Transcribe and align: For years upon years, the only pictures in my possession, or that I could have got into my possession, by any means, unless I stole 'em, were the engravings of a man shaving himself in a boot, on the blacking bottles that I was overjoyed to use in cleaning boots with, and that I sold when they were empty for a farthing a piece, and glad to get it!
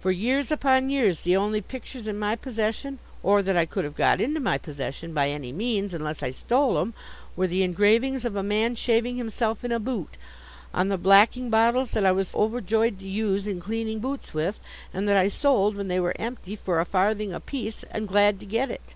For 0.00 0.10
years 0.10 0.50
upon 0.50 0.88
years, 0.88 1.20
the 1.20 1.36
only 1.36 1.60
pictures 1.60 2.06
in 2.06 2.18
my 2.18 2.34
possession, 2.34 2.98
or 3.22 3.42
that 3.42 3.58
I 3.58 3.66
could 3.66 3.84
have 3.84 3.94
got 3.94 4.22
into 4.22 4.40
my 4.40 4.56
possession, 4.56 5.12
by 5.12 5.28
any 5.28 5.52
means, 5.52 5.92
unless 5.92 6.22
I 6.22 6.30
stole 6.30 6.78
'em, 6.78 6.94
were 7.36 7.46
the 7.46 7.62
engravings 7.62 8.24
of 8.24 8.36
a 8.36 8.42
man 8.42 8.74
shaving 8.74 9.18
himself 9.18 9.66
in 9.66 9.72
a 9.72 9.78
boot, 9.78 10.16
on 10.72 10.88
the 10.88 10.96
blacking 10.96 11.50
bottles 11.50 11.90
that 11.90 12.06
I 12.06 12.12
was 12.12 12.34
overjoyed 12.34 12.98
to 13.00 13.06
use 13.06 13.46
in 13.46 13.60
cleaning 13.60 13.98
boots 13.98 14.32
with, 14.32 14.60
and 14.94 15.06
that 15.10 15.16
I 15.18 15.28
sold 15.28 15.76
when 15.76 15.88
they 15.88 16.00
were 16.00 16.16
empty 16.18 16.56
for 16.56 16.80
a 16.80 16.86
farthing 16.86 17.34
a 17.34 17.38
piece, 17.40 17.82
and 17.90 18.08
glad 18.08 18.40
to 18.40 18.46
get 18.46 18.70
it! 18.70 18.94